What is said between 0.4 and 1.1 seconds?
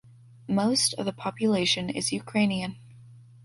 Most of